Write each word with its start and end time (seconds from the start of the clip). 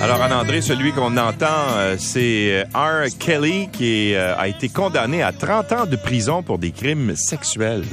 Alors, 0.00 0.22
Anne-André, 0.22 0.60
celui 0.60 0.92
qu'on 0.92 1.16
entend, 1.16 1.46
euh, 1.76 1.96
c'est 1.98 2.64
euh, 2.74 3.04
R. 3.04 3.08
Kelly 3.18 3.68
qui 3.72 4.14
euh, 4.14 4.36
a 4.36 4.46
été 4.46 4.68
condamné 4.68 5.22
à 5.22 5.32
30 5.32 5.72
ans 5.72 5.86
de 5.86 5.96
prison 5.96 6.42
pour 6.42 6.58
des 6.58 6.70
crimes 6.70 7.16
sexuels. 7.16 7.84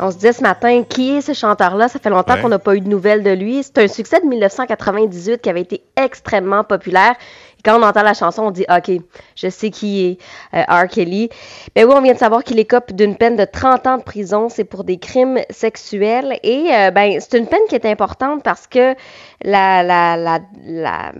On 0.00 0.10
se 0.10 0.16
disait 0.16 0.32
ce 0.32 0.42
matin, 0.42 0.84
qui 0.88 1.16
est 1.16 1.20
ce 1.20 1.32
chanteur-là? 1.32 1.88
Ça 1.88 1.98
fait 1.98 2.10
longtemps 2.10 2.34
Ouais. 2.34 2.40
qu'on 2.42 2.48
n'a 2.48 2.58
pas 2.58 2.76
eu 2.76 2.80
de 2.80 2.88
nouvelles 2.88 3.22
de 3.22 3.30
lui. 3.30 3.62
C'est 3.62 3.78
un 3.78 3.88
succès 3.88 4.20
de 4.20 4.26
1998 4.26 5.40
qui 5.42 5.50
avait 5.50 5.62
été 5.62 5.82
extrêmement 5.96 6.62
populaire. 6.64 7.14
Et 7.58 7.62
quand 7.64 7.80
on 7.80 7.82
entend 7.82 8.02
la 8.02 8.14
chanson, 8.14 8.42
on 8.44 8.50
dit, 8.52 8.64
OK, 8.70 8.90
je 9.34 9.48
sais 9.48 9.70
qui 9.70 10.06
est 10.06 10.18
euh, 10.56 10.62
R. 10.84 10.86
Kelly. 10.86 11.28
Ben 11.74 11.84
oui, 11.86 11.94
on 11.96 12.00
vient 12.00 12.12
de 12.14 12.18
savoir 12.18 12.44
qu'il 12.44 12.58
écope 12.60 12.92
d'une 12.92 13.16
peine 13.16 13.34
de 13.34 13.44
30 13.44 13.86
ans 13.88 13.98
de 13.98 14.02
prison. 14.04 14.48
C'est 14.48 14.64
pour 14.64 14.84
des 14.84 14.98
crimes 14.98 15.40
sexuels. 15.50 16.38
Et 16.44 16.68
euh, 16.72 16.90
ben, 16.92 17.18
c'est 17.20 17.36
une 17.36 17.48
peine 17.48 17.60
qui 17.68 17.74
est 17.74 17.86
importante 17.86 18.44
parce 18.44 18.68
que 18.68 18.94
la, 19.42 19.82
la, 19.82 20.16
la, 20.16 20.38
la, 20.64 21.12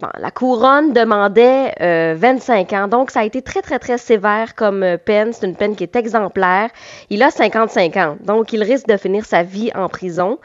Bon, 0.00 0.08
la 0.18 0.30
couronne 0.30 0.94
demandait 0.94 1.74
euh, 1.82 2.14
25 2.16 2.72
ans, 2.72 2.88
donc 2.88 3.10
ça 3.10 3.20
a 3.20 3.24
été 3.24 3.42
très, 3.42 3.60
très, 3.60 3.78
très 3.78 3.98
sévère 3.98 4.54
comme 4.54 4.82
euh, 4.82 4.96
peine. 4.96 5.34
C'est 5.34 5.44
une 5.46 5.54
peine 5.56 5.76
qui 5.76 5.82
est 5.82 5.94
exemplaire. 5.94 6.70
Il 7.10 7.22
a 7.22 7.30
55 7.30 7.96
ans, 7.98 8.16
donc 8.24 8.52
il 8.54 8.62
risque 8.62 8.86
de 8.86 8.96
finir 8.96 9.26
sa 9.26 9.42
vie 9.42 9.70
en 9.74 9.90
prison. 9.90 10.38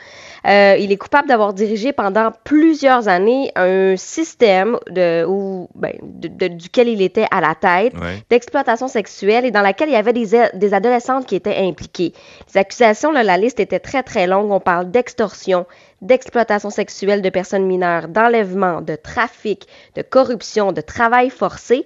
Euh, 0.45 0.76
il 0.78 0.91
est 0.91 0.98
coupable 0.98 1.30
d'avoir 1.30 1.54
dirigé 1.54 1.94
pendant 1.94 2.31
plusieurs 2.44 3.08
années 3.08 3.50
un 3.55 3.95
système 3.95 4.78
de, 4.90 5.23
où, 5.26 5.70
ben, 5.73 5.94
de- 6.03 6.28
de- 6.28 6.48
duquel 6.53 6.90
il 6.90 7.02
était 7.02 7.26
à 7.31 7.40
la 7.40 7.56
tête 7.56 7.94
Ouais. 7.95 8.23
d'exploitation 8.30 8.90
sexuelle 8.90 9.45
et 9.45 9.52
dans 9.52 9.62
laquelle 9.62 9.88
il 9.88 9.94
y 9.94 9.95
avait 9.95 10.12
des, 10.14 10.50
des 10.53 10.73
adolescentes 10.73 11.25
qui 11.28 11.36
étaient 11.36 11.56
impliquées. 11.66 12.12
Les 12.53 12.59
accusations, 12.59 13.12
là, 13.12 13.23
la 13.23 13.38
liste 13.38 13.62
était 13.62 13.80
très, 13.80 14.03
très 14.03 14.28
longue. 14.28 14.52
On 14.52 14.59
parle 14.59 14.92
d'extorsion, 14.92 15.66
d'exploitation 16.02 16.69
sexuelle 16.69 17.22
de 17.22 17.30
personnes 17.30 17.66
mineures, 17.66 18.08
d'enlèvement, 18.09 18.81
de 18.81 18.95
trafic, 18.95 19.44
de 19.53 20.01
corruption, 20.01 20.71
de 20.71 20.81
travail 20.81 21.29
forcé. 21.29 21.85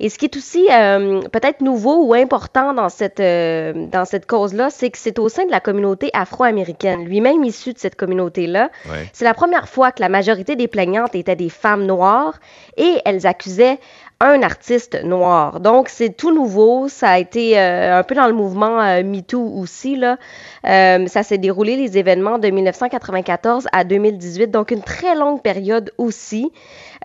Et 0.00 0.08
ce 0.08 0.18
qui 0.18 0.24
est 0.24 0.36
aussi 0.36 0.66
euh, 0.70 1.22
peut-être 1.32 1.60
nouveau 1.60 2.04
ou 2.04 2.14
important 2.14 2.74
dans 2.74 2.88
cette, 2.88 3.20
euh, 3.20 3.86
dans 3.86 4.04
cette 4.04 4.26
cause-là, 4.26 4.70
c'est 4.70 4.90
que 4.90 4.98
c'est 4.98 5.18
au 5.18 5.28
sein 5.28 5.46
de 5.46 5.50
la 5.50 5.60
communauté 5.60 6.10
afro-américaine, 6.12 7.04
lui-même 7.04 7.44
issu 7.44 7.72
de 7.72 7.78
cette 7.78 7.94
communauté-là. 7.94 8.70
Ouais. 8.90 9.08
C'est 9.12 9.24
la 9.24 9.34
première 9.34 9.68
fois 9.68 9.92
que 9.92 10.00
la 10.00 10.08
majorité 10.08 10.56
des 10.56 10.66
plaignantes 10.66 11.14
étaient 11.14 11.36
des 11.36 11.48
femmes 11.48 11.86
noires 11.86 12.40
et 12.76 12.96
elles 13.04 13.26
accusaient 13.26 13.78
un 14.20 14.42
artiste 14.42 15.02
noir. 15.04 15.60
Donc, 15.60 15.88
c'est 15.88 16.16
tout 16.16 16.32
nouveau. 16.34 16.88
Ça 16.88 17.10
a 17.10 17.18
été 17.18 17.58
euh, 17.58 17.98
un 17.98 18.02
peu 18.04 18.14
dans 18.14 18.26
le 18.26 18.32
mouvement 18.32 18.80
euh, 18.80 19.02
MeToo 19.02 19.42
aussi. 19.58 19.96
Là. 19.96 20.18
Euh, 20.66 21.06
ça 21.08 21.22
s'est 21.22 21.36
déroulé, 21.38 21.76
les 21.76 21.98
événements 21.98 22.38
de 22.38 22.48
1994 22.48 23.66
à 23.72 23.84
2018, 23.84 24.50
donc 24.50 24.70
une 24.70 24.82
très 24.82 25.14
longue 25.14 25.42
période 25.42 25.92
aussi. 25.98 26.50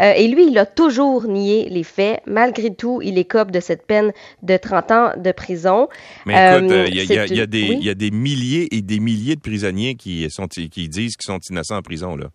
Et 0.02 0.30
lui, 0.30 0.48
il 0.48 0.58
a 0.58 0.66
toujours 0.66 1.28
nié 1.28 1.68
les 1.70 1.84
faits. 1.84 2.22
Malgré 2.26 2.74
tout, 2.74 3.02
il 3.04 3.18
écope 3.18 3.52
de 3.52 3.60
cette 3.60 3.86
peine 3.86 4.14
de 4.44 4.56
30 4.56 4.92
ans 4.92 5.10
de 5.18 5.32
prison. 5.34 5.90
Mais 6.26 6.36
écoute, 6.56 6.72
il 6.88 6.94
y, 6.94 7.06
y 7.06 7.20
a- 7.20 7.26
y 7.26 7.48
des- 7.48 7.68
oui? 7.70 7.78
il 7.82 7.86
y 7.86 7.90
a 7.90 7.96
des 7.96 8.10
milliers 8.10 8.74
et 8.74 8.82
des 8.82 9.02
milliers 9.02 9.36
de 9.36 9.42
prisonniers 9.42 9.96
qui, 9.96 10.30
sont, 10.30 10.48
qui 10.48 10.88
disent 10.88 11.18
qu'ils 11.18 11.26
sont 11.26 11.40
innocents 11.50 11.76
en 11.76 11.82
prison. 11.82 12.16
Là. 12.16 12.28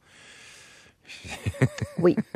Oui. 1.98 2.16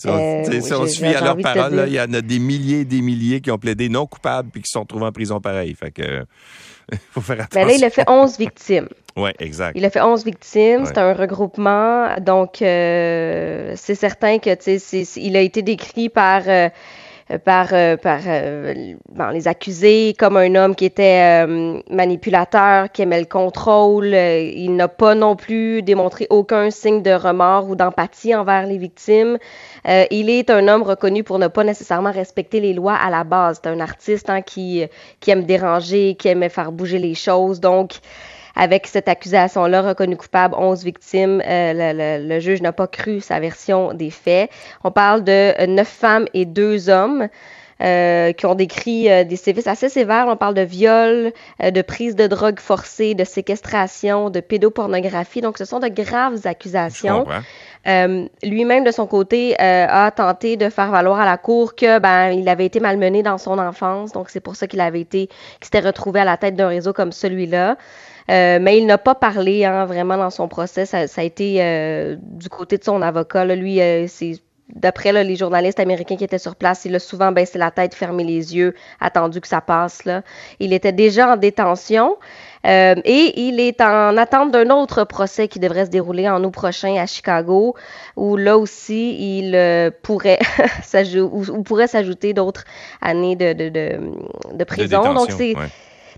Tu 0.00 0.08
vois, 0.08 0.18
Euh, 0.18 0.42
oui, 0.48 0.62
si 0.62 0.72
on 0.72 0.84
j'ai- 0.84 0.90
se 0.90 0.98
fie 0.98 1.10
j'ai 1.10 1.16
à 1.16 1.20
leur 1.20 1.32
envie 1.34 1.42
de 1.42 1.48
te 1.48 1.54
parole, 1.54 1.74
là, 1.74 1.86
il 1.86 1.92
y 1.92 2.00
en 2.00 2.12
a 2.12 2.20
des 2.20 2.38
milliers 2.38 2.80
et 2.80 2.84
des 2.84 3.00
milliers 3.02 3.40
qui 3.40 3.50
ont 3.50 3.58
plaidé 3.58 3.88
non 3.88 4.06
coupables 4.06 4.50
puis 4.50 4.62
qui 4.62 4.68
se 4.68 4.72
sont 4.72 4.80
retrouvés 4.80 5.06
en 5.06 5.12
prison 5.12 5.40
pareil. 5.40 5.74
Fait 5.74 5.90
que 5.90 6.24
faut 7.12 7.20
faire 7.20 7.40
attention. 7.42 7.60
Ben 7.62 7.68
là, 7.68 7.74
il 7.74 7.84
a 7.84 7.90
fait 7.90 8.08
11 8.08 8.38
victimes. 8.38 8.88
Ouais, 9.16 9.34
exact. 9.38 9.72
Il 9.76 9.84
a 9.84 9.90
fait 9.90 10.00
11 10.00 10.24
victimes, 10.24 10.82
Ouais. 10.82 10.86
c'est 10.86 10.98
un 10.98 11.12
regroupement, 11.14 12.14
donc 12.20 12.62
euh, 12.62 13.72
c'est 13.76 13.94
certain 13.94 14.38
que 14.38 14.50
il 15.18 15.36
a 15.36 15.40
été 15.40 15.62
décrit 15.62 16.08
par 16.08 16.42
euh, 16.46 16.68
par 17.38 17.68
euh, 17.72 17.96
par 17.96 18.20
euh, 18.26 18.94
les 19.32 19.48
accusés 19.48 20.14
comme 20.18 20.36
un 20.36 20.54
homme 20.54 20.74
qui 20.74 20.84
était 20.84 21.44
euh, 21.46 21.80
manipulateur, 21.90 22.90
qui 22.90 23.02
aimait 23.02 23.20
le 23.20 23.26
contrôle. 23.26 24.12
Euh, 24.12 24.40
il 24.40 24.74
n'a 24.76 24.88
pas 24.88 25.14
non 25.14 25.36
plus 25.36 25.82
démontré 25.82 26.26
aucun 26.30 26.70
signe 26.70 27.02
de 27.02 27.12
remords 27.12 27.68
ou 27.68 27.76
d'empathie 27.76 28.34
envers 28.34 28.66
les 28.66 28.78
victimes. 28.78 29.38
Euh, 29.88 30.04
il 30.10 30.28
est 30.30 30.50
un 30.50 30.66
homme 30.68 30.82
reconnu 30.82 31.22
pour 31.22 31.38
ne 31.38 31.48
pas 31.48 31.64
nécessairement 31.64 32.12
respecter 32.12 32.60
les 32.60 32.72
lois 32.72 32.94
à 32.94 33.10
la 33.10 33.24
base. 33.24 33.60
C'est 33.62 33.70
un 33.70 33.80
artiste 33.80 34.28
hein, 34.30 34.42
qui 34.42 34.84
qui 35.20 35.30
aime 35.30 35.44
déranger, 35.44 36.16
qui 36.16 36.28
aime 36.28 36.48
faire 36.48 36.72
bouger 36.72 36.98
les 36.98 37.14
choses, 37.14 37.60
donc 37.60 38.00
avec 38.56 38.86
cette 38.86 39.08
accusation-là, 39.08 39.82
reconnu 39.82 40.16
coupable, 40.16 40.54
11 40.58 40.84
victimes, 40.84 41.42
euh, 41.46 41.72
le, 41.74 42.18
le- 42.22 42.28
le 42.28 42.40
juge 42.40 42.62
n'a 42.62 42.72
pas 42.72 42.86
cru 42.86 43.20
sa 43.20 43.40
version 43.40 43.92
des 43.94 44.10
faits. 44.10 44.50
On 44.84 44.90
parle 44.90 45.24
de 45.24 45.32
euh, 45.60 45.66
neuf 45.66 45.88
femmes 45.88 46.26
et 46.34 46.44
deux 46.44 46.88
hommes. 46.90 47.28
euh, 47.82 48.32
qui 48.32 48.44
ont 48.44 48.54
décrit 48.54 49.10
euh, 49.10 49.24
des 49.24 49.36
sévices 49.36 49.66
assez 49.66 49.88
sévères. 49.88 50.26
On 50.28 50.36
parle 50.36 50.52
de 50.52 50.60
viol, 50.60 51.32
euh, 51.62 51.70
de 51.70 51.80
prise 51.80 52.14
de 52.14 52.26
drogue 52.26 52.60
forcée, 52.60 53.14
de 53.14 53.24
séquestration, 53.24 54.28
de 54.28 54.40
pédopornographie. 54.40 55.40
Donc, 55.40 55.56
ce 55.56 55.64
sont 55.64 55.78
de 55.78 55.88
graves 55.88 56.40
accusations. 56.46 57.24
Euh, 57.88 58.26
Lui-même, 58.42 58.84
de 58.84 58.90
son 58.90 59.06
côté, 59.06 59.54
euh, 59.58 59.86
a 59.88 60.10
tenté 60.10 60.58
de 60.58 60.68
faire 60.68 60.90
valoir 60.90 61.20
à 61.20 61.24
la 61.24 61.38
cour 61.38 61.74
que 61.74 61.98
ben 61.98 62.28
il 62.32 62.46
avait 62.50 62.66
été 62.66 62.80
malmené 62.80 63.22
dans 63.22 63.38
son 63.38 63.58
enfance, 63.58 64.12
donc 64.12 64.28
c'est 64.28 64.40
pour 64.40 64.56
ça 64.56 64.66
qu'il 64.66 64.82
avait 64.82 65.00
été, 65.00 65.28
qu'il 65.28 65.64
s'était 65.64 65.80
retrouvé 65.80 66.20
à 66.20 66.26
la 66.26 66.36
tête 66.36 66.56
d'un 66.56 66.68
réseau 66.68 66.92
comme 66.92 67.12
celui-là. 67.12 67.78
Euh, 68.30 68.58
mais 68.60 68.78
il 68.78 68.86
n'a 68.86 68.98
pas 68.98 69.14
parlé 69.14 69.64
hein, 69.64 69.84
vraiment 69.86 70.16
dans 70.16 70.30
son 70.30 70.48
procès. 70.48 70.86
Ça, 70.86 71.08
ça 71.08 71.20
a 71.20 71.24
été 71.24 71.56
euh, 71.60 72.16
du 72.20 72.48
côté 72.48 72.78
de 72.78 72.84
son 72.84 73.02
avocat. 73.02 73.44
Là, 73.44 73.56
lui, 73.56 73.80
euh, 73.80 74.06
c'est 74.06 74.40
d'après 74.74 75.12
les 75.24 75.36
journalistes 75.36 75.80
américains 75.80 76.16
qui 76.16 76.24
étaient 76.24 76.38
sur 76.38 76.54
place, 76.54 76.84
il 76.84 76.94
a 76.94 77.00
souvent 77.00 77.32
baissé 77.32 77.58
la 77.58 77.70
tête, 77.70 77.94
fermé 77.94 78.22
les 78.22 78.56
yeux, 78.56 78.74
attendu 79.00 79.40
que 79.40 79.48
ça 79.48 79.60
passe. 79.60 80.04
Là. 80.04 80.22
Il 80.60 80.72
était 80.72 80.92
déjà 80.92 81.32
en 81.32 81.36
détention. 81.36 82.16
Euh, 82.66 82.94
et 83.06 83.40
il 83.40 83.58
est 83.58 83.80
en 83.80 84.16
attente 84.18 84.50
d'un 84.50 84.68
autre 84.68 85.04
procès 85.04 85.48
qui 85.48 85.58
devrait 85.60 85.86
se 85.86 85.90
dérouler 85.90 86.28
en 86.28 86.44
août 86.44 86.50
prochain 86.50 86.94
à 86.96 87.06
Chicago, 87.06 87.74
où 88.16 88.36
là 88.36 88.58
aussi 88.58 89.38
il 89.38 89.54
euh, 89.54 89.90
pourrait 90.02 90.38
ou, 91.16 91.42
ou 91.50 91.62
pourrait 91.62 91.86
s'ajouter 91.86 92.34
d'autres 92.34 92.64
années 93.00 93.34
de, 93.34 93.54
de, 93.54 93.68
de, 93.70 93.98
de 94.52 94.64
prison. 94.64 95.14
Donc 95.14 95.30
c'est 95.30 95.56
ouais. 95.56 95.68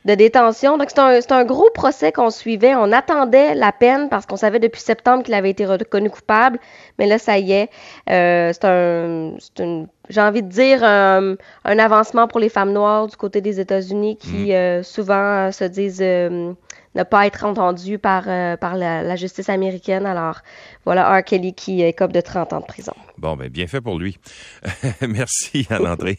De 0.05 0.15
détention. 0.15 0.79
Donc, 0.79 0.91
c'est 0.91 1.33
un, 1.33 1.45
gros 1.45 1.71
procès 1.71 2.13
qu'on 2.13 2.31
suivait. 2.31 2.75
On 2.75 2.93
attendait 2.93 3.55
la 3.55 3.73
peine 3.73 4.09
parce 4.09 4.27
qu'on 4.27 4.37
savait 4.37 4.59
depuis 4.59 4.81
septembre 4.81 5.23
qu'il 5.23 5.35
avait 5.35 5.51
été 5.51 5.67
reconnu 5.67 6.11
coupable. 6.11 6.59
Mais 6.99 7.07
là, 7.07 7.19
ça 7.19 7.39
y 7.39 7.53
est. 7.53 7.71
Euh, 8.11 8.53
c'est 8.53 8.65
un, 8.65 9.37
une, 9.59 9.87
j'ai 10.09 10.21
envie 10.21 10.43
de 10.43 10.49
dire, 10.49 10.83
un, 10.85 11.37
un 11.65 11.79
avancement 11.79 12.29
pour 12.29 12.41
les 12.41 12.49
femmes 12.49 12.73
noires 12.73 13.07
du 13.07 13.17
côté 13.17 13.41
des 13.41 13.61
États-Unis 13.61 14.17
qui 14.17 14.53
euh, 14.53 14.83
souvent 14.83 15.15
euh, 15.15 15.51
se 15.51 15.65
disent 15.65 16.03
euh, 16.03 16.53
ne 16.95 17.03
pas 17.03 17.27
être 17.27 17.45
entendues 17.45 17.99
par, 17.99 18.25
euh, 18.27 18.57
par 18.57 18.77
la, 18.77 19.03
la 19.03 19.17
justice 19.17 19.49
américaine. 19.49 20.07
Alors, 20.07 20.41
voilà 20.85 21.19
R. 21.19 21.25
Kelly 21.25 21.55
qui 21.55 21.83
écope 21.83 22.13
de 22.13 22.21
30 22.21 22.53
ans 22.53 22.61
de 22.61 22.67
prison. 22.67 22.95
Bon, 23.19 23.37
ben 23.37 23.49
bien 23.49 23.67
fait 23.67 23.81
pour 23.81 23.99
lui. 23.99 24.19
Merci, 25.09 25.67
Anne-André. 25.71 26.19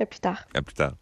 À 0.00 0.06
plus 0.06 0.20
tard. 0.20 0.44
à 0.54 0.62
plus 0.62 0.74
tard. 0.74 0.92